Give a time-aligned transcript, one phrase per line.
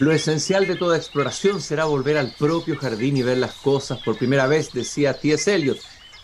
[0.00, 4.16] Lo esencial de toda exploración será volver al propio jardín y ver las cosas por
[4.16, 5.54] primera vez, decía T.S.
[5.54, 5.76] Eliot.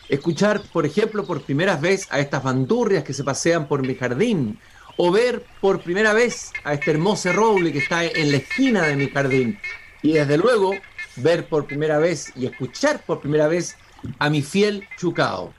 [0.08, 4.58] Escuchar, por ejemplo, por primera vez a estas bandurrias que se pasean por mi jardín,
[4.96, 8.96] o ver por primera vez a este hermoso roble que está en la esquina de
[8.96, 9.58] mi jardín.
[10.00, 10.72] Y desde luego,
[11.16, 13.76] ver por primera vez y escuchar por primera vez
[14.18, 15.52] a mi fiel Chucao.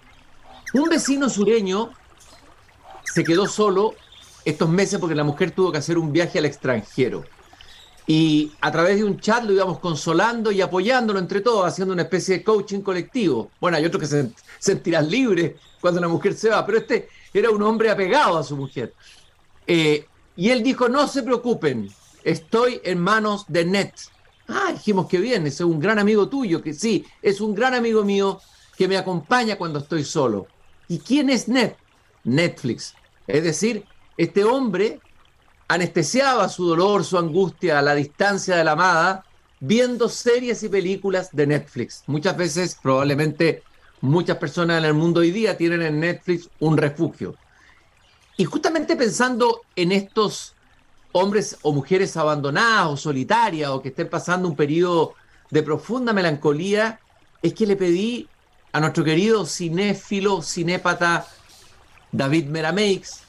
[0.73, 1.91] Un vecino sureño
[3.03, 3.93] se quedó solo
[4.43, 7.23] estos meses porque la mujer tuvo que hacer un viaje al extranjero.
[8.09, 12.03] Y a través de un chat lo íbamos consolando y apoyándolo entre todos, haciendo una
[12.03, 13.51] especie de coaching colectivo.
[13.59, 17.49] Bueno, hay otros que se sentirán libres cuando la mujer se va, pero este era
[17.49, 18.93] un hombre apegado a su mujer.
[19.67, 20.05] Eh,
[20.37, 21.89] y él dijo, no se preocupen,
[22.23, 23.93] estoy en manos de Net.
[24.47, 28.05] Ah, dijimos que bien, es un gran amigo tuyo, que sí, es un gran amigo
[28.05, 28.39] mío
[28.77, 30.47] que me acompaña cuando estoy solo.
[30.87, 31.75] ¿Y quién es Net?
[32.23, 32.93] Netflix.
[33.25, 33.83] Es decir,
[34.15, 35.01] este hombre
[35.67, 39.25] anestesiaba su dolor, su angustia a la distancia de la amada,
[39.59, 42.03] viendo series y películas de Netflix.
[42.07, 43.63] Muchas veces, probablemente,
[44.01, 47.35] muchas personas en el mundo hoy día tienen en Netflix un refugio.
[48.37, 50.53] Y justamente pensando en estos
[51.11, 55.15] hombres o mujeres abandonadas o solitarias o que estén pasando un periodo
[55.49, 56.99] de profunda melancolía,
[57.41, 58.27] es que le pedí
[58.71, 61.25] a nuestro querido cinéfilo, cinépata
[62.11, 63.21] David Merameix,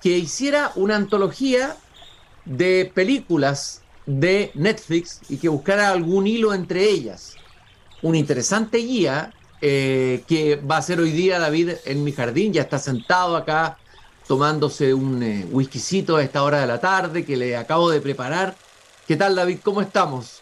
[0.00, 1.76] que hiciera una antología
[2.46, 7.34] de películas de Netflix y que buscara algún hilo entre ellas.
[8.02, 12.62] Una interesante guía eh, que va a ser hoy día David en mi jardín, ya
[12.62, 13.78] está sentado acá
[14.26, 18.56] tomándose un eh, whiskycito a esta hora de la tarde que le acabo de preparar.
[19.06, 19.58] ¿Qué tal David?
[19.62, 20.40] ¿Cómo estamos?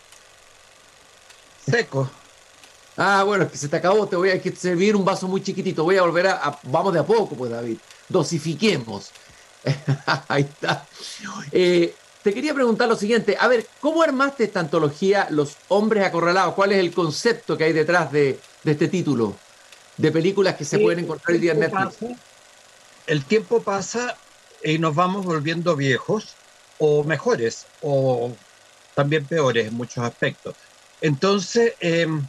[1.66, 2.10] Seco.
[2.96, 5.82] Ah, bueno, es que se te acabó, te voy a servir un vaso muy chiquitito,
[5.82, 9.10] voy a volver a vamos de a poco, pues David, dosifiquemos.
[10.28, 10.86] Ahí está.
[11.52, 13.36] Eh, te quería preguntar lo siguiente.
[13.38, 16.54] A ver, ¿cómo armaste esta antología Los Hombres Acorralados?
[16.54, 19.36] ¿Cuál es el concepto que hay detrás de, este título?
[19.96, 22.18] De películas que se pueden encontrar hoy día en Netflix.
[23.06, 24.16] el tiempo pasa
[24.62, 26.34] y nos vamos volviendo viejos
[26.78, 28.32] o mejores o
[28.94, 30.56] también peores en muchos aspectos.
[31.00, 32.26] Entonces, em,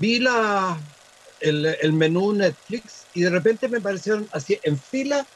[0.00, 0.78] vi la,
[1.40, 5.26] el, el menú Netflix y de repente me parecieron así en fila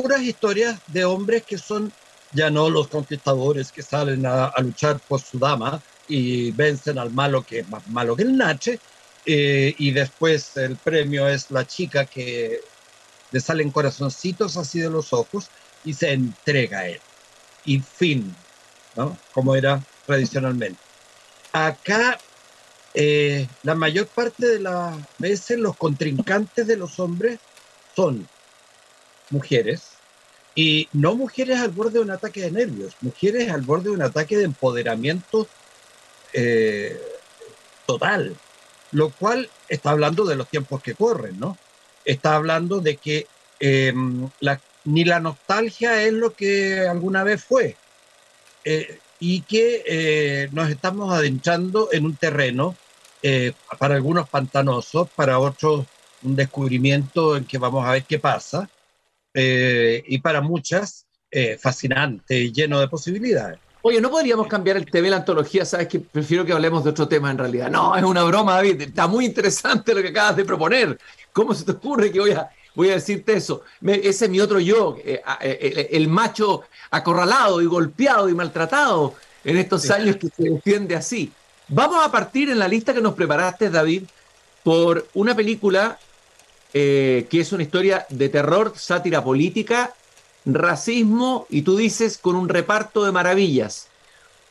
[0.00, 1.92] puras historias de hombres que son
[2.30, 7.42] ya no los conquistadores que salen a, luchar por su dama y vencen al malo
[7.42, 8.78] que es más malo que el Nache,
[9.26, 12.60] eh, y después el premio es la chica que
[13.32, 15.48] le salen corazoncitos así de los ojos
[15.84, 17.00] y se entrega a él.
[17.64, 18.36] Y fin,
[18.94, 19.18] ¿no?
[19.34, 20.78] Como era tradicionalmente.
[21.52, 22.18] Acá,
[22.94, 27.40] eh, la mayor parte de las veces los contrincantes de los hombres
[27.96, 28.28] son
[29.30, 29.87] mujeres,
[30.58, 34.02] y no mujeres al borde de un ataque de nervios, mujeres al borde de un
[34.02, 35.46] ataque de empoderamiento
[36.32, 37.00] eh,
[37.86, 38.34] total,
[38.90, 41.56] lo cual está hablando de los tiempos que corren, ¿no?
[42.04, 43.28] Está hablando de que
[43.60, 44.28] em,
[44.84, 47.76] ni la nostalgia es lo que alguna vez fue,
[48.64, 52.74] eh, y que eh, nos estamos adentrando en un terreno,
[53.78, 55.86] para algunos pantanoso, para otros
[56.24, 58.68] un descubrimiento en que vamos a ver qué pasa,
[59.40, 63.60] eh, y para muchas eh, fascinante, lleno de posibilidades.
[63.82, 65.64] Oye, ¿no podríamos cambiar el TV, la antología?
[65.64, 67.70] Sabes que prefiero que hablemos de otro tema en realidad.
[67.70, 68.80] No, es una broma, David.
[68.80, 70.98] Está muy interesante lo que acabas de proponer.
[71.32, 73.62] ¿Cómo se te ocurre que voy a, voy a decirte eso?
[73.80, 79.88] ese es mi otro yo, eh, el, macho acorralado y golpeado y maltratado en estos
[79.90, 81.30] años que se defiende así.
[81.68, 84.02] Vamos a partir en la lista que nos preparaste, David,
[84.64, 85.96] por una película
[86.74, 89.94] eh, que es una historia de terror, sátira política,
[90.44, 93.88] racismo y tú dices con un reparto de maravillas.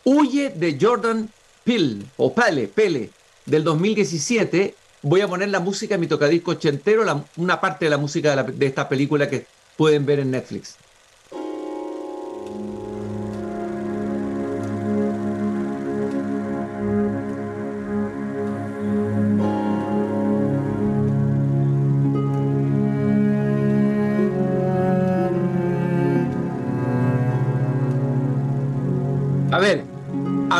[0.03, 1.29] Huye de Jordan
[1.63, 3.09] Peele, o Pele, Pele,
[3.45, 4.75] del 2017.
[5.01, 7.03] Voy a poner la música en mi tocadisco ochentero,
[7.35, 9.45] una parte de la música de esta película que
[9.75, 10.75] pueden ver en Netflix.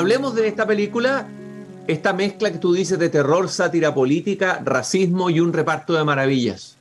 [0.08, 1.28] Hablemos de esta película,
[1.86, 6.78] esta mezcla que tú dices de terror, sátira política, racismo y un reparto de maravillas.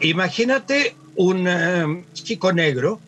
[0.00, 2.98] Imagínate un eh, chico negro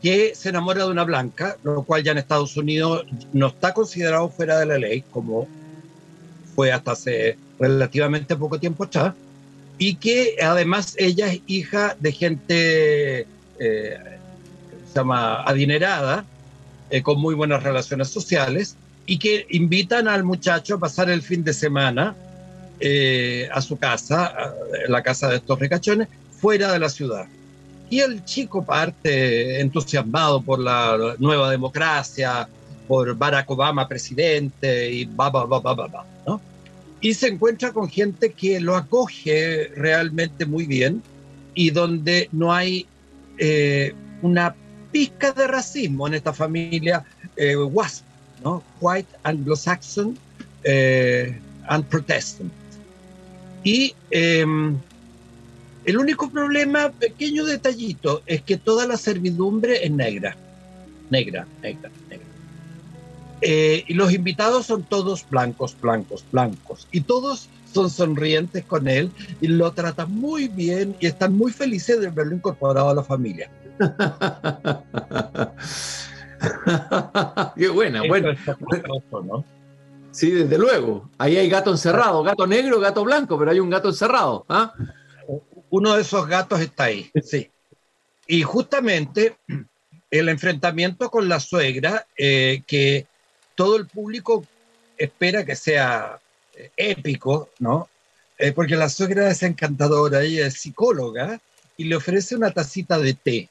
[0.00, 4.28] que se enamora de una blanca, lo cual ya en Estados Unidos no está considerado
[4.28, 5.48] fuera de la ley, como
[6.54, 9.12] fue hasta hace relativamente poco tiempo atrás,
[9.76, 13.26] y que además ella es hija de gente
[13.58, 13.98] eh,
[14.94, 16.24] adinerada,
[16.92, 21.42] eh, con muy buenas relaciones sociales y que invitan al muchacho a pasar el fin
[21.42, 22.14] de semana
[22.78, 24.54] eh, a su casa,
[24.88, 27.26] la casa de estos ricachones, fuera de la ciudad.
[27.88, 32.48] Y el chico parte entusiasmado por la nueva democracia,
[32.86, 36.40] por Barack Obama presidente y va, va, va, va, va, ¿no?
[37.00, 41.02] Y se encuentra con gente que lo acoge realmente muy bien
[41.54, 42.86] y donde no hay
[43.38, 44.54] eh, una
[44.92, 47.04] pizca de racismo en esta familia
[47.36, 48.04] eh, WASP,
[48.44, 48.62] ¿no?
[48.80, 50.16] White Anglo-Saxon
[50.64, 51.36] eh,
[51.68, 52.52] and Protestant.
[53.64, 54.76] Y em,
[55.84, 60.36] el único problema, pequeño detallito, es que toda la servidumbre es negra.
[61.10, 62.26] Negra, negra, negra.
[63.40, 66.86] Eh, y los invitados son todos blancos, blancos, blancos.
[66.92, 69.10] Y todos son sonrientes con él
[69.40, 73.50] y lo tratan muy bien y están muy felices de verlo incorporado a la familia.
[77.56, 78.34] Qué buena, bueno.
[80.10, 81.08] Sí, desde luego.
[81.18, 84.44] Ahí hay gato encerrado, gato negro, gato blanco, pero hay un gato encerrado.
[84.48, 84.72] ¿ah?
[85.70, 87.50] Uno de esos gatos está ahí, sí.
[88.26, 89.36] Y justamente
[90.10, 93.06] el enfrentamiento con la suegra, eh, que
[93.54, 94.44] todo el público
[94.96, 96.18] espera que sea
[96.54, 97.88] eh, épico, ¿no?
[98.38, 101.40] Eh, porque la suegra es encantadora, ella es psicóloga
[101.76, 103.48] y le ofrece una tacita de té.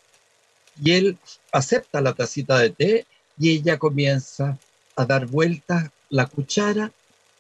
[0.83, 1.17] Y él
[1.51, 3.05] acepta la tacita de té
[3.37, 4.57] y ella comienza
[4.95, 6.91] a dar vueltas la cuchara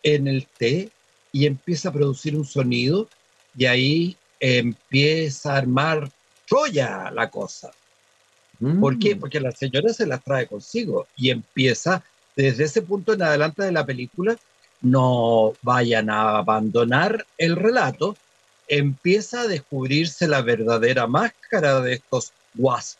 [0.03, 0.89] en el té
[1.31, 3.07] y empieza a producir un sonido
[3.55, 6.09] y ahí empieza a armar
[6.47, 7.71] Troya la cosa.
[8.79, 9.15] ¿Por qué?
[9.15, 9.19] Mm.
[9.19, 12.03] Porque la señora se la trae consigo y empieza
[12.35, 14.37] desde ese punto en adelante de la película,
[14.81, 18.15] no vayan a abandonar el relato,
[18.67, 22.99] empieza a descubrirse la verdadera máscara de estos wasp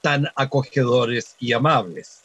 [0.00, 2.20] tan acogedores y amables.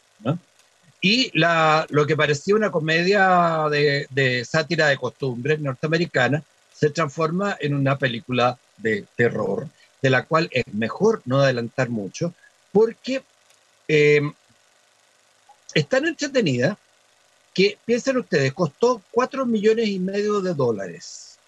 [1.00, 6.42] Y la, lo que parecía una comedia de, sátira de costumbres norteamericana
[6.72, 9.68] se transforma en una película de terror,
[10.00, 12.32] de la cual es mejor no adelantar mucho,
[12.72, 13.22] porque
[13.86, 14.22] eh,
[15.74, 16.78] es tan entretenida
[17.52, 21.38] que, piensen ustedes, costó 4 millones y medio de dólares,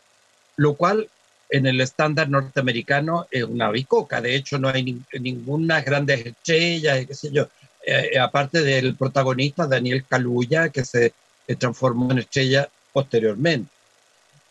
[0.56, 1.08] lo cual
[1.48, 4.20] en el estándar norteamericano es una bicoca.
[4.20, 7.48] De hecho, no hay ninguna grandes estrellas, qué sé yo.
[7.84, 11.12] Eh, eh, aparte del protagonista Daniel Kaluuya, que se
[11.58, 13.70] transformó en estrella posteriormente.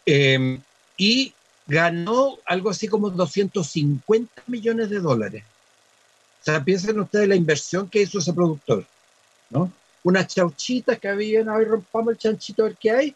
[0.05, 0.61] Em,
[0.97, 1.33] y
[1.67, 5.43] ganó algo así como 250 millones de dólares.
[6.41, 8.85] O sea, piensen ustedes la inversión que hizo ese productor.
[9.49, 9.71] ¿no?
[10.03, 13.15] Unas chauchitas que habían, ahí rompamos el chanchito a ver qué hay,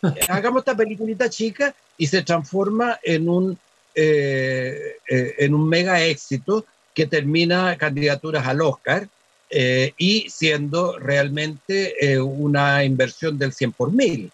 [0.28, 3.56] hagamos esta peliculita chica y se transforma en un,
[3.94, 9.08] eh, eh, en un mega éxito que termina candidaturas al Oscar
[9.48, 14.32] eh, y siendo realmente una inversión del 100 por mil.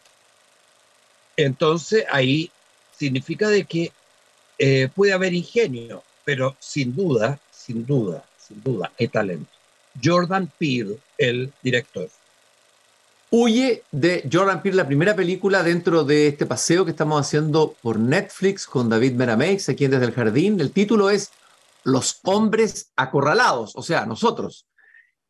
[1.36, 2.50] Entonces ahí
[2.96, 3.92] significa de que
[4.94, 9.50] puede haber ingenio, pero sin duda, sin duda, sin duda, hay talento.
[10.02, 12.08] Jordan Peele, el director.
[13.30, 17.98] Huye de Jordan Peele, la primera película dentro de este paseo que estamos haciendo por
[17.98, 20.58] Netflix con David Merameix, aquí en Desde el Jardín.
[20.60, 21.30] El título es
[21.84, 24.64] Los hombres acorralados, o sea, nosotros.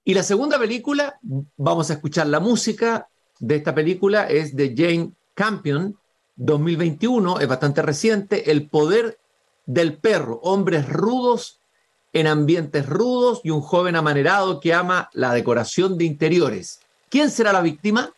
[0.05, 1.19] Y la segunda película,
[1.57, 3.09] vamos a escuchar la música
[3.41, 5.99] de esta película, es de Jane Campion,
[6.37, 9.19] 2021, es bastante reciente, El poder
[9.67, 11.59] del perro, hombres rudos
[12.13, 16.79] en ambientes rudos y un joven amanerado que ama la decoración de interiores.
[17.11, 18.13] ¿Quién será la víctima?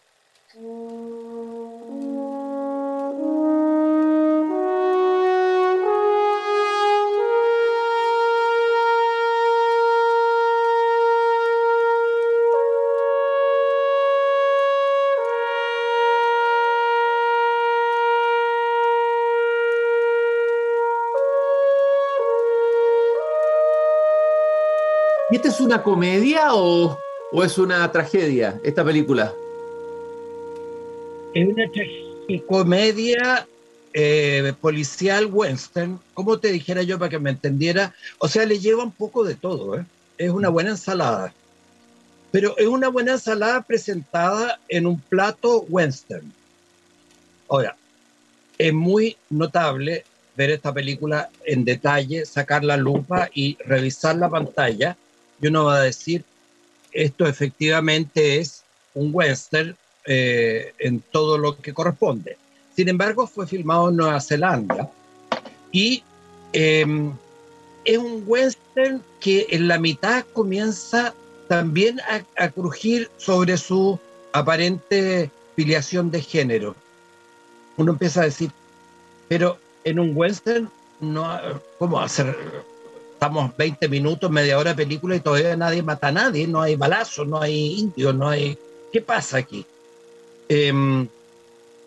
[25.30, 26.98] ¿Y esta es una comedia o,
[27.32, 29.32] es una tragedia, esta película?
[31.32, 31.64] Es una
[32.46, 33.46] comedia
[33.92, 38.84] eh, policial western, como te dijera yo para que me entendiera, o sea, le lleva
[38.84, 39.84] un poco de todo, ¿eh?
[40.18, 41.32] es una buena ensalada,
[42.30, 46.32] pero es una buena ensalada presentada en un plato western.
[47.48, 47.76] Ahora,
[48.58, 50.04] es muy notable
[50.36, 54.96] ver esta película en detalle, sacar la lupa y revisar la pantalla
[55.40, 56.24] y uno va a decir,
[56.92, 62.36] esto efectivamente es un western eh, en todo lo que corresponde.
[62.74, 64.90] Sin embargo, fue filmado en Nueva Zelanda
[65.72, 66.02] y
[66.52, 67.12] em,
[67.84, 71.14] es un western que en la mitad comienza
[71.48, 72.00] también
[72.36, 73.98] a, crujir sobre su
[74.32, 76.76] aparente filiación de género.
[77.76, 78.50] Uno empieza a decir,
[79.28, 80.70] pero en un western,
[81.00, 81.38] no,
[81.78, 82.36] ¿cómo hacer?
[83.20, 86.74] Estamos 20 minutos, media hora de película y todavía nadie mata a nadie, no hay
[86.76, 88.56] balazos, no hay indios, no hay...
[88.90, 89.66] ¿Qué pasa aquí?
[90.48, 91.06] Em,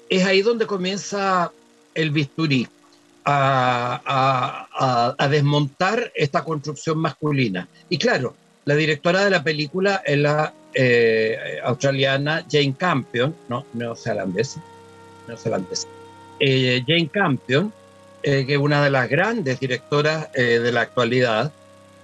[0.09, 1.51] es ahí donde comienza
[1.95, 2.67] el bisturí
[3.25, 7.67] a, desmontar esta construcción masculina.
[7.89, 8.35] Y claro,
[8.65, 14.61] la directora de la película es la eh, australiana Jane Campion, no, neozelandesa,
[15.27, 15.87] neozelandesa.
[16.39, 17.73] Eh, Jane Campion,
[18.23, 21.51] eh, que es una de las grandes directoras de la actualidad,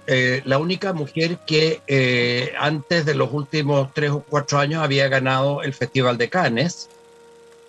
[0.06, 5.72] la única mujer que antes de los últimos tres o cuatro años había ganado el
[5.72, 6.88] Festival de Cannes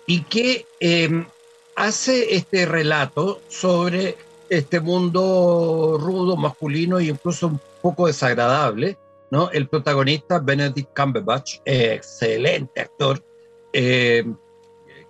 [0.06, 0.66] y que
[1.76, 4.16] hace este relato sobre
[4.48, 8.98] este mundo rudo, masculino e incluso un poco desagradable,
[9.30, 9.50] ¿no?
[9.50, 13.24] El protagonista, Benedict Cumberbatch, excelente actor,
[13.72, 14.24] eh,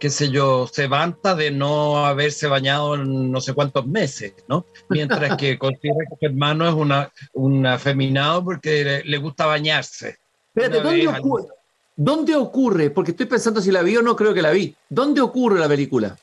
[0.02, 4.66] qué sé yo, se vanta de no haberse bañado en no sé cuántos meses, ¿no?
[4.88, 10.18] Mientras que considera que su hermano es una, un afeminado porque le, gusta bañarse.
[10.48, 11.46] Espérate, ¿dónde ocurre?
[11.94, 12.90] ¿Dónde ocurre?
[12.90, 14.74] Porque estoy pensando si la vi o no, creo que la vi.
[14.88, 16.18] ¿Dónde ocurre la película?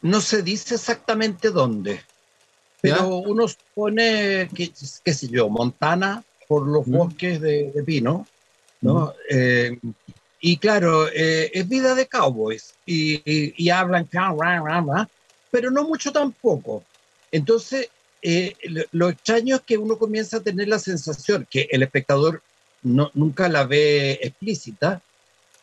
[0.00, 2.00] No se dice exactamente dónde,
[2.80, 4.72] pero uno supone que,
[5.04, 8.26] qué sé yo, Montana, por los bosques de, pino,
[8.80, 9.12] ¿no?
[9.28, 9.78] Eh,
[10.44, 14.08] y claro, eh, es vida de cowboys y, hablan,
[15.52, 16.84] pero no mucho tampoco.
[17.30, 17.90] Entonces,
[18.22, 18.56] eh,
[18.90, 22.42] lo, extraño es que uno comienza a tener la sensación, que el espectador
[22.82, 25.00] no, nunca la ve explícita,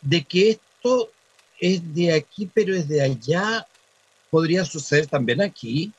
[0.02, 1.12] de que esto
[1.60, 3.68] es de aquí, pero es de allá,
[4.30, 5.92] podría suceder también aquí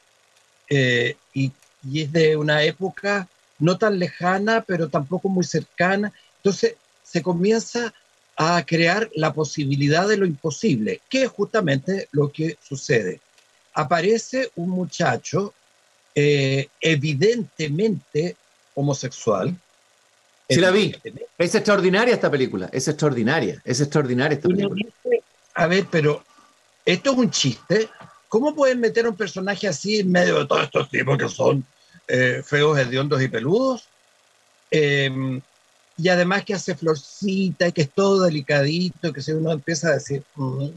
[0.71, 1.53] eh, y,
[1.95, 6.15] es de una época no tan lejana, pero tampoco muy cercana.
[6.37, 7.93] Entonces se comienza
[8.43, 13.21] a crear la posibilidad de lo imposible, que es justamente lo que sucede.
[13.75, 15.53] Aparece un muchacho
[16.15, 18.37] eh, evidentemente
[18.75, 19.55] homosexual.
[20.49, 20.95] Sí la vi.
[21.37, 24.87] Es extraordinaria esta película, es extraordinaria, es extraordinaria esta película.
[25.55, 26.25] a ver, pero
[26.87, 27.91] esto es un chiste,
[28.31, 31.67] ¿Cómo pueden meter un personaje así en medio de todos estos tipos que son
[32.07, 33.89] eh, feos, hediondos y peludos?
[34.71, 35.41] Em,
[36.03, 39.95] y además que hace florcita y que es todo delicadito, que si uno empieza a
[39.95, 40.69] decir, mm,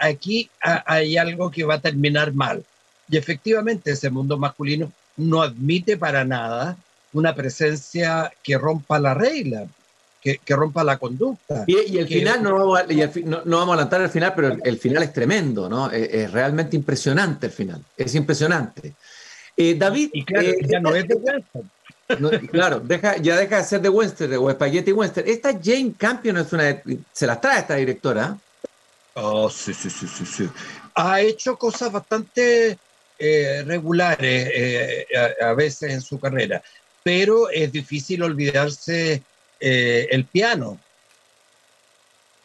[0.00, 2.64] aquí hay algo que va a terminar mal.
[3.08, 6.76] Y efectivamente ese mundo masculino no admite para nada
[7.12, 9.66] una presencia que rompa la regla
[10.22, 11.64] que, rompa la conducta.
[11.66, 12.84] Y, el final, no vamos, a,
[13.24, 15.90] no, vamos a adelantar el final, pero el, final es tremendo, ¿no?
[15.90, 18.94] Es, realmente impresionante el final, es impresionante.
[19.56, 20.10] Eh, David...
[20.12, 21.16] Y claro, eh, ya no es de
[22.20, 22.46] western.
[22.48, 25.28] claro, deja, ya deja de ser de western o spaghetti western.
[25.28, 28.36] Esta Jane Campion es una, se las trae esta directora.
[29.14, 30.48] Oh, sí, sí, sí, sí, sí.
[30.94, 32.78] Ha hecho cosas bastante
[33.18, 35.06] eh, regulares
[35.40, 36.62] a, veces en su carrera,
[37.02, 39.22] pero es difícil olvidarse
[39.60, 40.78] eh, el piano,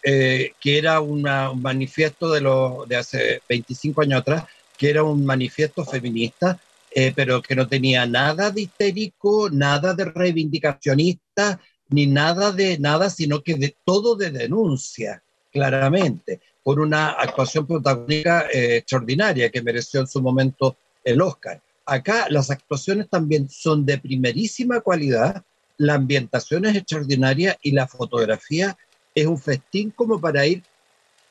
[0.04, 1.24] eh, que era un
[1.62, 4.44] manifiesto de, lo, de hace 25 años atrás,
[4.78, 6.60] que era un manifiesto feminista,
[7.00, 13.12] eh, pero que no tenía nada de histérico, nada de reivindicacionista, ni nada de nada,
[13.12, 20.08] sino que de todo de denuncia, claramente, por una actuación protagónica extraordinaria que mereció en
[20.08, 21.62] su momento el Oscar.
[21.86, 25.44] Acá las actuaciones también son de primerísima cualidad,
[25.78, 28.76] la ambientación es extraordinaria y la fotografía
[29.14, 30.64] es un festín como para ir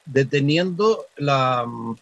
[0.05, 1.97] deteniendo la, mm,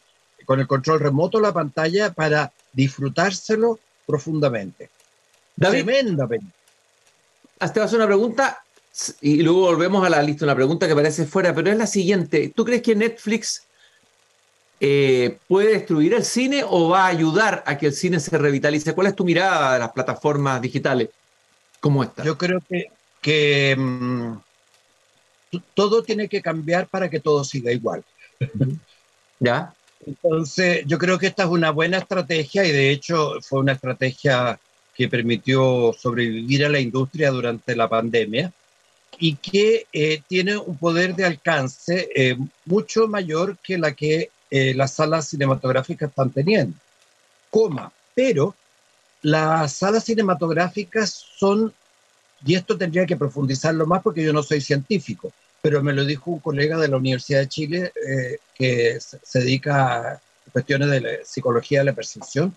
[0.44, 4.90] con el control remoto la pantalla para disfrutárselo profundamente.
[5.56, 6.28] David, Tremenda
[7.72, 8.62] Te vas a una pregunta
[9.20, 12.52] y luego volvemos a la lista, una pregunta que parece fuera, pero es la siguiente.
[12.54, 13.66] ¿Tú crees que Netflix
[14.80, 18.94] eh, puede destruir el cine o va a ayudar a que el cine se revitalice?
[18.94, 21.08] ¿Cuál es tu mirada de las plataformas digitales?
[22.24, 22.86] Yo creo que,
[23.20, 24.36] que mm,
[25.74, 28.04] todo tiene que cambiar para que todo siga igual.
[29.40, 29.74] ¿Ya?
[30.06, 34.58] Entonces, yo creo que esta es una buena estrategia y de hecho fue una estrategia
[34.94, 38.52] que permitió sobrevivir a la industria durante la pandemia
[39.18, 44.74] y que eh, tiene un poder de alcance eh, mucho mayor que la que eh,
[44.74, 46.76] las salas cinematográficas están teniendo.
[48.14, 48.54] Pero
[49.22, 51.72] las salas cinematográficas son,
[52.44, 55.32] y esto tendría que profundizarlo más porque yo no soy científico,
[55.64, 59.96] pero me lo dijo un colega de la Universidad de Chile eh, que se dedica
[59.96, 60.20] a
[60.52, 62.54] cuestiones de la psicología de la percepción.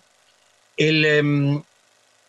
[0.76, 1.62] El, em,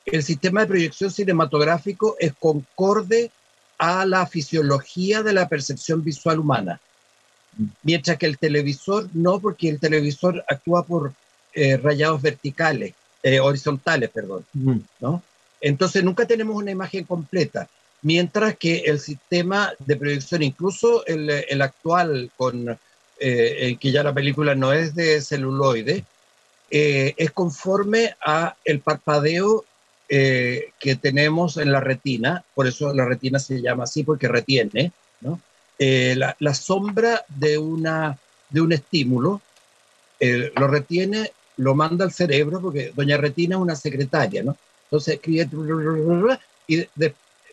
[0.05, 3.29] el sistema de proyección cinematográfico es concorde
[3.77, 6.79] a la fisiología de la percepción visual humana.
[7.83, 11.12] Mientras que el televisor no, porque el televisor actúa por
[11.55, 14.45] eh, rayados verticales, eh, horizontales, perdón,
[15.01, 15.21] ¿no?
[15.59, 17.67] Entonces nunca tenemos una imagen completa.
[18.01, 22.77] Mientras que el sistema de proyección, incluso el, el actual, con, eh,
[23.19, 26.05] en que ya la película no es de celuloide,
[26.71, 29.65] es conforme a el parpadeo
[30.11, 34.91] eh, que tenemos en la retina, por eso la retina se llama así, porque retiene,
[35.21, 35.39] ¿no?
[35.77, 38.17] Eh, la, sombra de, una,
[38.49, 39.39] de un estímulo,
[40.19, 44.57] eh, lo retiene, lo manda al cerebro, porque doña Retina es una secretaria, ¿no?
[44.85, 45.47] Entonces escribe
[46.67, 46.87] y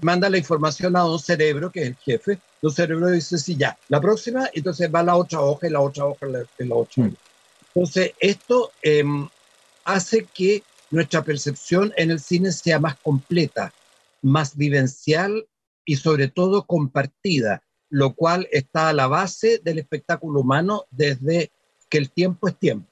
[0.00, 3.78] manda la información a un cerebro, que es el jefe, un cerebro dice, sí, ya,
[3.88, 6.26] la próxima, entonces va la otra hoja y la otra hoja
[6.58, 7.04] y la, otra.
[7.04, 7.16] Mm.
[7.74, 9.28] Entonces, esto em,
[9.84, 13.72] hace que nuestra percepción en el cine sea más completa,
[14.22, 15.46] más vivencial
[15.84, 21.50] y sobre todo compartida, lo cual está a la base del espectáculo humano desde
[21.88, 22.90] que el tiempo es tiempo.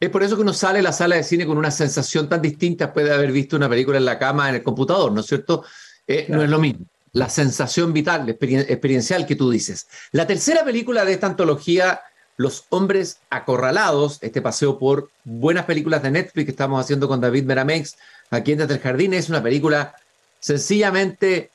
[0.00, 2.42] Es por eso que uno sale de la sala de cine con una sensación tan
[2.42, 5.26] distinta después de haber visto una película en la cama, en el computador, ¿no es
[5.26, 5.64] cierto?
[6.06, 6.86] Eh, no es lo mismo.
[7.12, 9.86] La sensación vital, experiencial que tú dices.
[10.12, 12.00] La tercera película de esta antología
[12.36, 17.44] los Hombres Acorralados, este paseo por buenas películas de Netflix que estamos haciendo con David
[17.44, 17.96] Meramex
[18.30, 19.94] aquí en Desde el Jardín, es una película
[20.40, 21.50] sencillamente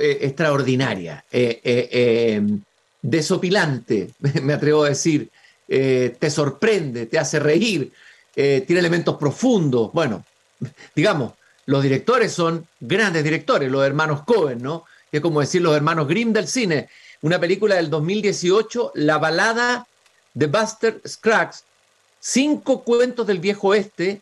[0.00, 2.42] eh, extraordinaria, eh, eh,
[3.02, 4.10] desopilante,
[4.42, 5.28] me atrevo a decir,
[5.66, 7.90] te sorprende, te hace reír,
[8.34, 9.92] tiene elementos profundos.
[9.92, 10.24] Bueno,
[10.94, 11.32] digamos,
[11.66, 14.84] los directores son grandes directores, los hermanos Cohen, ¿no?
[15.10, 16.88] Es como decir los hermanos Grimm del cine.
[17.22, 19.86] Una película del 2018, La balada
[20.34, 21.64] de Buster Scruggs,
[22.20, 24.20] cinco cuentos del viejo oeste,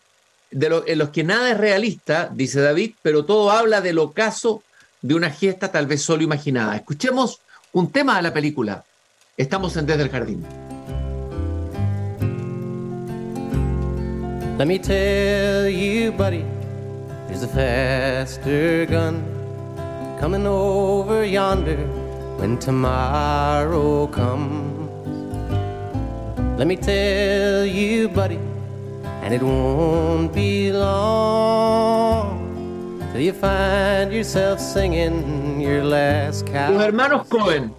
[0.51, 4.63] de en los que nada es realista, dice David, pero todo habla del ocaso
[5.01, 6.77] de una gesta tal vez solo imaginada.
[6.77, 7.41] Escuchemos
[7.73, 8.85] un tema de la película.
[9.37, 10.45] Estamos en Desde el Jardín.
[17.33, 19.25] There's a faster gun
[20.21, 21.79] coming over yonder
[22.37, 24.91] when tomorrow comes.
[26.59, 28.39] Let me tell you, buddy,
[29.23, 32.37] and it won't be long
[33.13, 36.47] till you find yourself singing your last.
[36.51, 37.75] Los hermanos Cohen.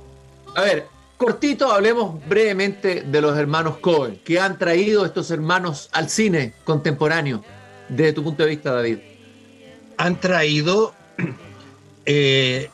[0.55, 0.87] A ver,
[1.17, 4.19] cortito, hablemos brevemente de los hermanos Cohen.
[4.25, 7.43] ¿Qué han traído estos hermanos al cine contemporáneo,
[7.87, 9.12] desde tu punto de vista, David?
[9.97, 10.93] Han traído
[12.05, 12.69] eh,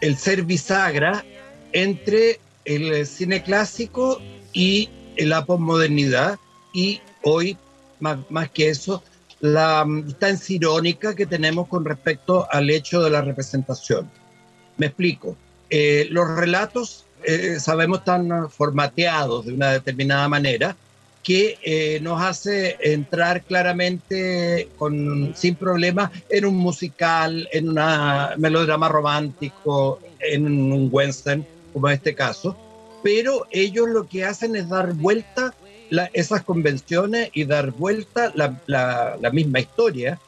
[0.00, 1.24] el ser bisagra
[1.72, 4.20] entre el cine clásico
[4.52, 6.38] y la posmodernidad
[6.72, 7.56] y hoy,
[8.00, 9.02] más, más que eso,
[9.40, 14.10] la distancia irónica que tenemos con respecto al hecho de la representación.
[14.76, 15.36] Me explico.
[15.70, 20.76] Eh, los relatos, eh, sabemos, están formateados de una determinada manera
[21.24, 27.80] que eh, nos hace entrar claramente con, sin problema en un musical, en un
[28.36, 32.56] melodrama romántico, en un western, como en este caso,
[33.02, 35.54] pero ellos lo que hacen es dar vuelta
[36.12, 40.18] esas convenciones y dar vuelta la, la, misma historia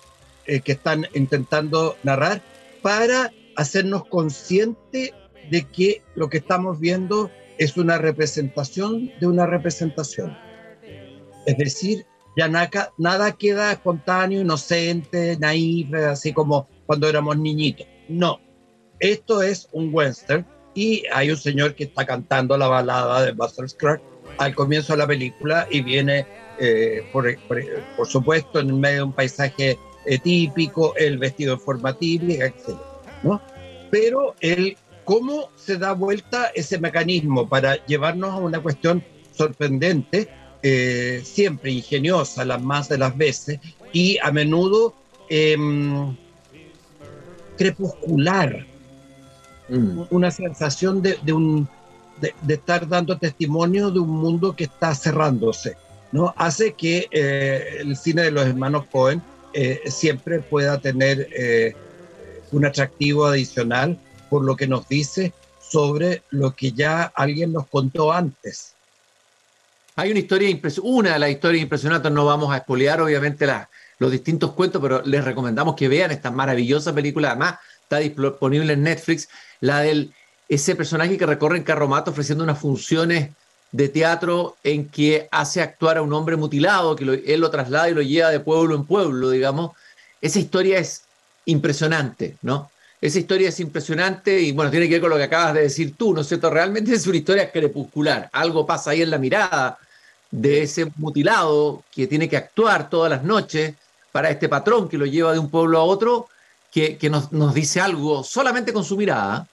[0.47, 2.41] eh, que están intentando narrar
[2.83, 5.13] para hacernos conscientes
[5.51, 10.37] de que lo que estamos viendo es una representación de una representación.
[11.47, 12.07] Es decir,
[12.37, 17.87] ya nada, queda espontáneo, inocente, naive, así como cuando éramos niñitos.
[18.09, 18.41] No,
[19.01, 23.69] esto es un western y hay un señor que está cantando la balada de Buster
[23.69, 24.03] Scruggs
[24.39, 26.27] al comienzo de la película y viene,
[26.59, 27.27] eh, por,
[27.97, 32.77] por, supuesto, en medio de un paisaje eh, típico, el vestido en forma típica, etc.
[33.23, 33.41] ¿no?
[33.91, 40.29] Pero el cómo se da vuelta ese mecanismo para llevarnos a una cuestión sorprendente,
[40.67, 43.61] eh, siempre ingeniosa las más de las veces
[43.93, 44.95] y a menudo
[45.29, 46.17] em,
[47.57, 48.67] crepuscular,
[49.69, 50.03] Mm.
[50.11, 51.69] una sensación de, un,
[52.21, 55.77] de, estar dando testimonio de un mundo que está cerrándose.
[56.13, 56.33] ¿no?
[56.37, 59.21] Hace que eh, el cine de los hermanos Cohen
[59.53, 61.75] eh, siempre pueda tener eh,
[62.53, 63.99] un atractivo adicional
[64.31, 68.76] por lo que nos dice sobre lo que ya alguien nos contó antes.
[69.99, 73.47] Hay una historia impresionante, una de las historias impresionantes, no vamos a espolear obviamente
[73.99, 78.83] los distintos cuentos, pero les recomendamos que vean esta maravillosa película, además está disponible en
[78.83, 79.31] Netflix,
[79.61, 80.13] la del
[80.51, 83.31] ese personaje que recorre en carromato ofreciendo unas funciones
[83.73, 87.95] de teatro en que hace actuar a un hombre mutilado, que él lo traslada y
[87.95, 89.73] lo lleva de pueblo en pueblo, digamos.
[90.21, 91.05] esa historia es
[91.47, 92.71] impresionante, ¿no?
[93.01, 95.95] Esa historia es impresionante y bueno, tiene que ver con lo que acabas de decir
[95.97, 96.51] tú, ¿no es cierto?
[96.51, 98.29] Realmente es una historia crepuscular.
[98.33, 99.79] Algo pasa ahí en la mirada
[100.31, 103.75] de ese mutilado que tiene que actuar todas las noches
[104.13, 106.29] para este patrón que lo lleva de un pueblo a otro,
[106.73, 109.47] que, nos, dice algo solamente con su mirada.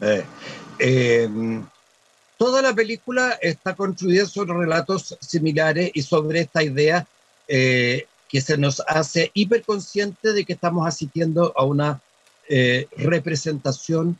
[0.00, 0.24] Eh,
[0.80, 1.64] em,
[2.36, 7.06] toda la película está construida sobre relatos similares y sobre esta idea
[7.46, 12.00] eh, que se nos hace hiperconsciente de que estamos asistiendo a una
[12.48, 14.18] eh, representación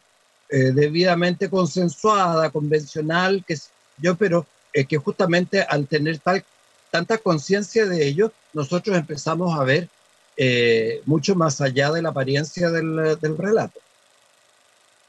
[0.49, 3.57] eh, debidamente consensuada, convencional, que
[3.97, 6.44] yo, pero eh, que justamente al tener tal,
[6.90, 9.88] tanta conciencia de ello, nosotros empezamos a ver
[11.04, 13.78] mucho más allá de la apariencia del, del relato.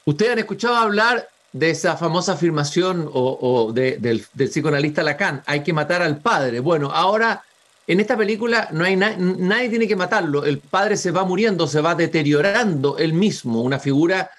[0.04, 5.72] Ustedes han escuchado hablar de esa famosa afirmación o, del, del, psicoanalista Lacan, hay que
[5.72, 6.58] matar al padre.
[6.58, 7.42] Bueno, ahora
[7.86, 10.44] en esta película no hay nadie tiene que matarlo.
[10.44, 13.62] El padre se va muriendo, se va deteriorando él mismo.
[13.62, 14.30] Una figura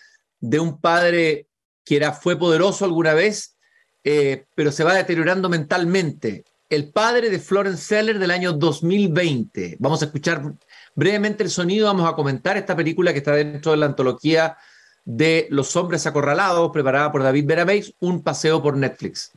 [0.41, 1.47] de un padre
[1.85, 3.54] que era, fue poderoso alguna vez,
[4.05, 6.45] eh, pero se va deteriorando mentalmente.
[6.69, 9.77] El padre de Florence Seller del año 2020.
[9.79, 10.53] Vamos a escuchar
[10.93, 14.57] brevemente el sonido, vamos a comentar esta película que está dentro de la antología
[15.03, 19.31] de Los hombres acorralados, preparada por David Berabeix, un paseo por Netflix.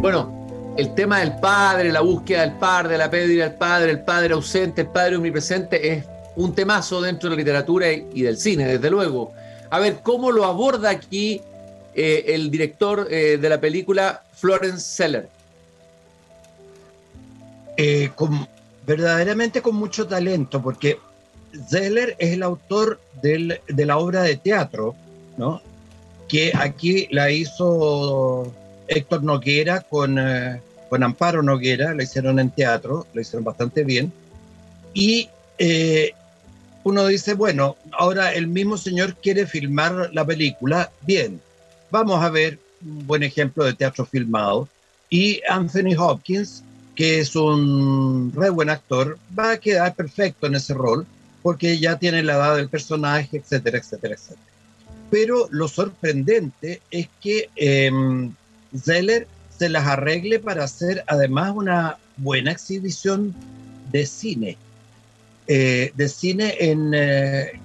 [0.00, 0.31] Bueno,
[0.76, 4.82] el tema del padre, la búsqueda del padre, la pérdida del padre, el padre ausente,
[4.82, 6.04] el padre omnipresente, es
[6.36, 9.32] un temazo dentro de la literatura y, del cine, desde luego.
[9.70, 11.40] A ver, ¿cómo lo aborda aquí
[11.94, 15.28] eh, el director eh, de la película, Florence Seller?
[17.76, 18.10] Eh,
[18.86, 20.98] verdaderamente con mucho talento, porque
[21.68, 24.94] Seller es el autor de la obra de teatro,
[25.36, 25.60] ¿no?
[26.32, 28.50] que aquí la hizo
[28.92, 34.12] Héctor Noguera con, eh, con Amparo Noguera, la hicieron en teatro, lo hicieron bastante bien.
[34.94, 35.28] Y
[35.58, 36.12] eh,
[36.84, 41.40] uno dice, bueno, ahora el mismo señor quiere filmar la película, bien,
[41.90, 44.68] vamos a ver un buen ejemplo de teatro filmado.
[45.08, 50.74] Y Anthony Hopkins, que es un re buen actor, va a quedar perfecto en ese
[50.74, 51.06] rol
[51.42, 54.40] porque ya tiene la edad del personaje, etcétera, etcétera, etcétera.
[55.10, 58.32] Pero lo sorprendente es que em,
[58.76, 63.34] Zeller se las arregle para hacer además una buena exhibición
[63.90, 64.56] de cine,
[65.46, 67.60] eh, de cine en, eh,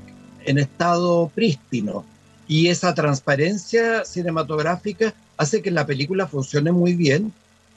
[0.46, 2.06] en estado prístino.
[2.48, 7.34] Y esa transparencia cinematográfica hace que la película funcione muy bien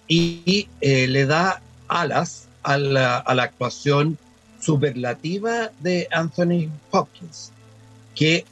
[0.07, 4.19] y, eh, le da alas a la, a la, actuación
[4.61, 7.53] superlativa de Anthony Hopkins,
[8.15, 8.45] que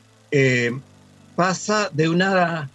[1.37, 2.71] pasa de una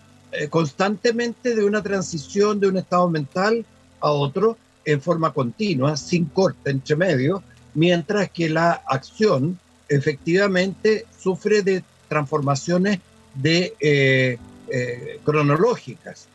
[0.49, 3.65] constantemente de una transición de un estado mental
[3.99, 7.43] a otro en forma continua, sin corte entre medio,
[7.73, 12.99] mientras que la acción efectivamente sufre de transformaciones
[13.35, 14.37] de, eh,
[14.69, 16.27] eh, cronológicas.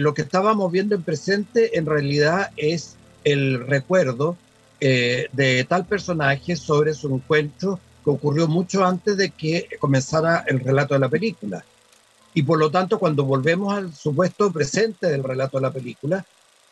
[0.00, 4.36] lo que estábamos viendo en presente en realidad es el recuerdo
[4.80, 10.94] de tal personaje sobre su encuentro que ocurrió mucho antes de que comenzara el relato
[10.94, 11.64] de la película.
[12.36, 16.26] Y por lo tanto, cuando volvemos al supuesto presente del relato de la película,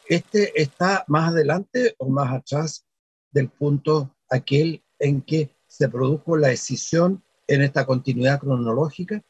[0.06, 2.84] este está más adelante o más atrás
[3.32, 9.22] del punto aquel en que se produjo la decisión en esta continuidad cronológica.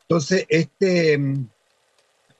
[0.00, 1.20] Entonces, este,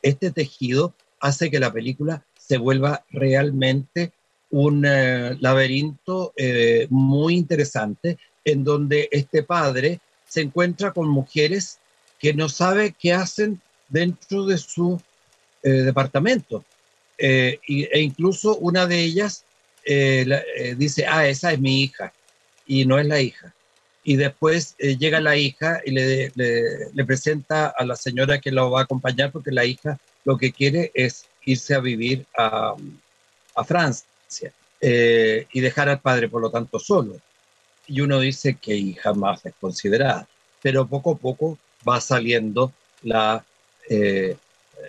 [0.01, 4.15] este tejido hace que la película se vuelva realmente
[4.49, 11.81] un eh, laberinto eh, muy interesante en donde este padre se encuentra con mujeres
[12.25, 14.99] que no sabe qué hacen dentro de su
[15.63, 16.65] eh, departamento.
[17.19, 19.45] Eh, e incluso una de ellas
[19.85, 22.15] eh, dice, ah, esa es mi hija,
[22.67, 23.53] y no es la hija.
[24.05, 28.81] Y después llega la hija y le, le, presenta a la señora que lo va
[28.81, 32.75] a acompañar porque la hija lo que quiere es irse a vivir a,
[33.55, 34.09] a Francia
[34.81, 37.21] y dejar al padre, por lo tanto, solo.
[37.87, 40.27] Y uno dice que hija más desconsiderada,
[40.63, 43.45] pero poco a poco va saliendo la,
[43.89, 44.37] eh,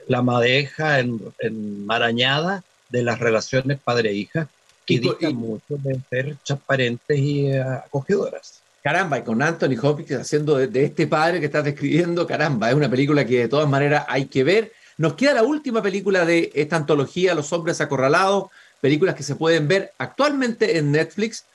[0.08, 1.00] la madeja
[1.40, 4.48] enmarañada de las relaciones padre-hija,
[4.86, 8.62] que dictan mucho de ser transparentes y eh, acogedoras.
[8.84, 12.90] Caramba, y con Anthony Hopkins haciendo de, este padre que estás describiendo, caramba, es una
[12.90, 14.72] película que de todas maneras hay que ver.
[14.98, 18.46] Nos queda la última película de esta antología, Los hombres acorralados,
[18.82, 21.46] películas que se pueden ver actualmente en Netflix.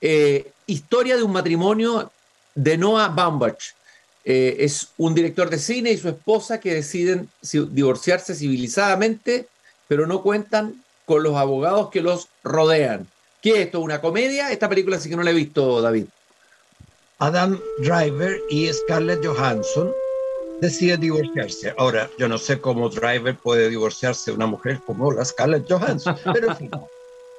[0.00, 2.10] Eh, historia de un matrimonio
[2.54, 3.74] de Noah Baumbach
[4.24, 9.46] Eh, es un director de cine y su esposa que deciden divorciarse civilizadamente,
[9.88, 13.06] pero no cuentan con los abogados que los rodean.
[13.40, 13.80] ¿Qué es esto?
[13.80, 14.52] ¿Una comedia?
[14.52, 16.04] Esta película sí que no la he visto, David.
[17.18, 19.92] Adam Driver y Scarlett Johansson
[20.60, 21.74] deciden divorciarse.
[21.78, 26.16] Ahora, yo no sé cómo Driver puede divorciarse de una mujer como la Scarlett Johansson,
[26.32, 26.70] pero en fin.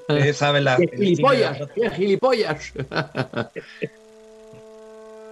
[0.09, 1.57] Eh, sabe la, gilipollas,
[1.95, 2.73] gilipollas.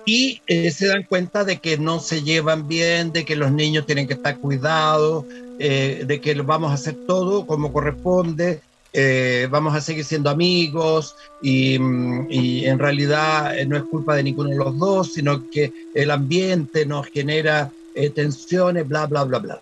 [0.06, 3.86] y eh, se dan cuenta de que no se llevan bien, de que los niños
[3.86, 5.26] tienen que estar cuidados,
[5.60, 11.16] eh, de que vamos a hacer todo como corresponde, eh, vamos a seguir siendo amigos
[11.42, 15.72] y, mm, y, en realidad no es culpa de ninguno de los dos, sino que
[15.94, 17.72] el ambiente nos genera
[18.16, 19.62] tensiones, bla, bla, bla, bla.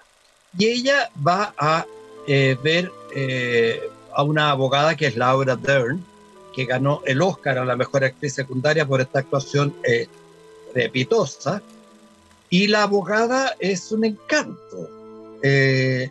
[0.57, 1.85] Y ella va a
[2.27, 2.91] ver
[4.13, 6.03] a una abogada que es Laura Dern,
[6.53, 9.73] que ganó el Oscar a la mejor actriz secundaria por esta actuación
[10.77, 11.61] repitosa,
[12.49, 14.89] y la abogada es un encanto,
[15.43, 16.09] eh,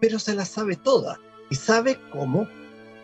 [0.00, 2.48] pero se la sabe toda y sabe cómo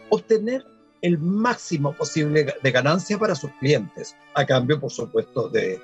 [0.08, 0.66] obtener
[1.02, 5.80] el máximo posible de ganancia para sus clientes, a cambio, por supuesto, de,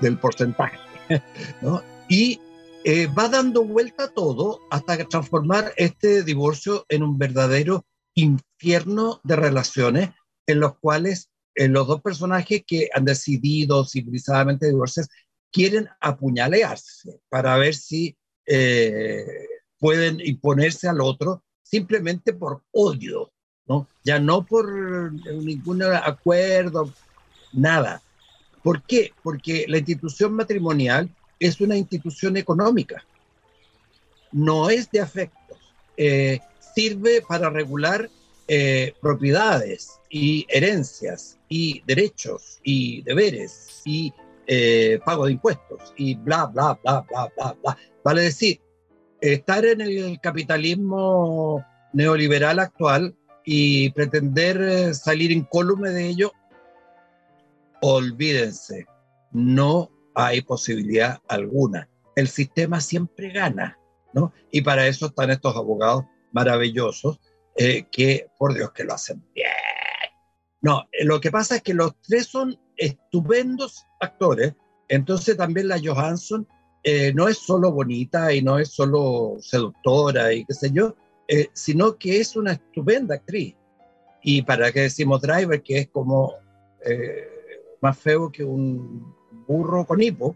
[0.00, 0.78] del porcentaje.
[2.06, 2.38] Y
[2.84, 10.10] eh, va dando vuelta todo hasta transformar este divorcio en un verdadero infierno de relaciones
[10.46, 15.10] en los cuales eh, los dos personajes que han decidido civilizadamente divorciarse
[15.52, 19.24] quieren apuñalearse para ver si eh,
[19.78, 23.32] pueden imponerse al otro simplemente por odio,
[23.66, 23.88] ¿no?
[24.02, 26.92] Ya no por ningún acuerdo,
[27.52, 28.02] nada.
[28.62, 29.12] ¿Por qué?
[29.22, 33.04] Porque la institución matrimonial es una institución económica,
[34.32, 35.58] no es de afectos.
[35.96, 36.40] Eh,
[36.74, 38.10] sirve para regular
[39.00, 44.14] propiedades y herencias y derechos y deberes y
[44.46, 47.76] eh, pago de impuestos y bla, bla, bla, bla, bla, bla.
[48.04, 48.60] Vale decir,
[49.20, 56.32] estar en el capitalismo neoliberal actual y pretender eh, salir incólume de ello,
[57.82, 58.86] olvídense,
[59.32, 61.88] no hay posibilidad alguna.
[62.14, 63.80] El sistema siempre gana,
[64.12, 64.32] ¿no?
[64.52, 67.18] Y para eso están estos abogados maravillosos
[67.56, 69.63] eh, que, por Dios, que lo hacen bien.
[70.64, 74.54] No, eh, lo que pasa es que los tres son estupendos actores,
[74.88, 76.48] entonces también la Johansson
[76.82, 80.96] eh, no es solo bonita y no es solo seductora y qué sé yo,
[81.28, 83.54] eh, sino que es una estupenda actriz.
[84.22, 86.32] Y para qué decimos Driver, que es como
[87.82, 89.14] más feo que un
[89.46, 90.34] burro con hipo,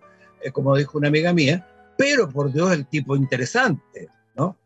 [0.52, 4.58] como dijo una amiga mía, pero por Dios el tipo interesante, ¿no?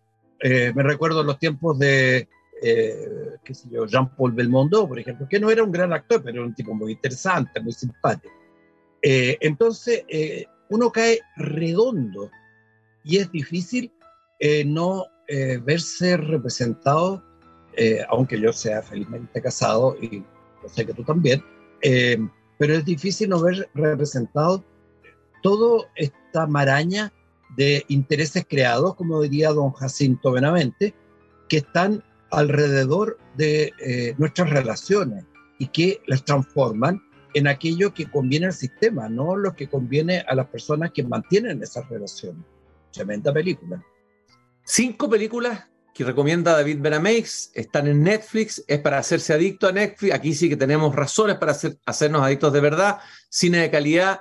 [0.42, 2.28] me recuerdo los tiempos de
[2.64, 6.38] eh, qué sé yo, Jean-Paul Belmondo, por ejemplo, que no era un gran actor, pero
[6.38, 8.32] era un tipo muy interesante, muy simpático.
[9.02, 12.30] Eh, entonces, eh, uno cae redondo
[13.04, 13.92] y es difícil
[14.66, 15.06] no
[15.64, 17.22] verse representado,
[18.08, 21.42] aunque yo sea felizmente casado y yo sé que tú también,
[22.58, 24.64] pero es difícil no ver representado
[25.42, 27.12] toda esta maraña
[27.56, 30.92] de intereses creados, como diría don Jacinto Benavente,
[31.48, 35.24] que están alrededor de eh, nuestras relaciones
[35.58, 37.02] y que las transforman
[37.34, 41.62] en aquello que conviene al sistema, no lo que conviene a las personas que mantienen
[41.62, 42.44] esas relaciones.
[42.92, 43.82] Tremenda película.
[44.64, 50.14] Cinco películas que recomienda David Benameix están en Netflix, es para hacerse adicto a Netflix,
[50.14, 54.20] aquí sí que tenemos razones para hacer, hacernos adictos de verdad, cine de calidad,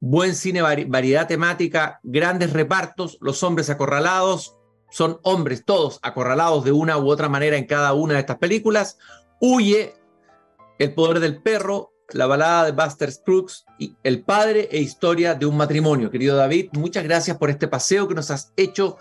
[0.00, 4.56] buen cine, variedad temática, grandes repartos, los hombres acorralados,
[4.92, 8.98] son hombres todos acorralados de una u otra manera en cada una de estas películas.
[9.40, 9.94] Huye,
[10.78, 15.46] El poder del perro, la balada de Buster Scruggs y El padre e historia de
[15.46, 16.10] un matrimonio.
[16.10, 18.98] Querido David, muchas gracias por este paseo que nos has hecho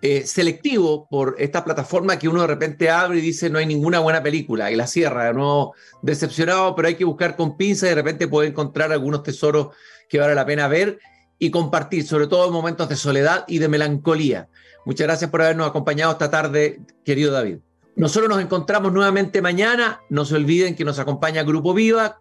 [0.00, 3.98] eh, selectivo por esta plataforma que uno de repente abre y dice no hay ninguna
[3.98, 7.96] buena película y la cierra, no decepcionado, pero hay que buscar con pinza y de
[7.96, 9.74] repente puede encontrar algunos tesoros
[10.08, 10.98] que vale la pena ver
[11.38, 14.48] y compartir, sobre todo en momentos de soledad y de melancolía.
[14.84, 17.58] Muchas gracias por habernos acompañado esta tarde, querido David.
[17.96, 20.00] Nosotros nos encontramos nuevamente mañana.
[20.10, 22.20] No se olviden que nos acompaña Grupo Viva,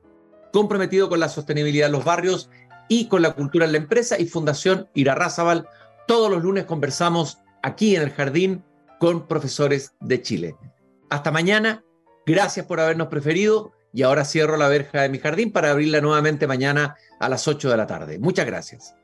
[0.52, 2.49] comprometido con la sostenibilidad de los barrios
[2.88, 5.67] y con la cultura en la empresa, y Fundación Irarrázaval.
[6.08, 8.63] Todos los lunes conversamos aquí en el jardín
[8.99, 10.56] con profesores de Chile.
[11.10, 11.84] Hasta mañana.
[12.26, 13.71] Gracias por habernos preferido.
[13.95, 17.69] Y ahora cierro la verja de mi jardín para abrirla nuevamente mañana a las 8
[17.69, 18.17] de la tarde.
[18.17, 18.95] Muchas gracias.